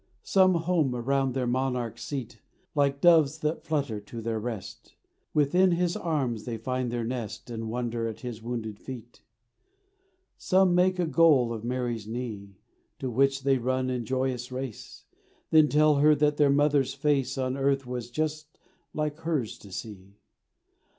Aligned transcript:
Some 0.23 0.55
home 0.55 0.95
around 0.95 1.33
their 1.35 1.45
Monarch's 1.45 2.01
seat, 2.03 2.41
Like 2.73 3.01
doves 3.01 3.37
that 3.41 3.63
flutter 3.63 3.99
to 3.99 4.19
their 4.19 4.39
rest; 4.39 4.95
Within 5.31 5.73
His 5.73 5.95
arms 5.95 6.45
they 6.45 6.57
find 6.57 6.89
their 6.89 7.03
nest 7.03 7.51
And 7.51 7.69
wonder 7.69 8.07
at 8.07 8.21
His 8.21 8.41
wounded 8.41 8.79
feet. 8.79 9.21
Some 10.39 10.73
make 10.73 10.97
a 10.97 11.05
goal 11.05 11.53
of 11.53 11.63
Mary's 11.63 12.07
knee, 12.07 12.57
To 12.97 13.11
which 13.11 13.43
they 13.43 13.59
run 13.59 13.91
in 13.91 14.03
joyous 14.03 14.51
race; 14.51 15.05
Then 15.51 15.67
tell 15.69 15.97
her 15.97 16.15
that 16.15 16.37
their 16.37 16.49
mother's 16.49 16.95
face 16.95 17.37
On 17.37 17.55
earth 17.55 17.85
was 17.85 18.09
just 18.09 18.57
like 18.95 19.19
hers 19.19 19.55
to 19.59 19.71
see. 19.71 20.15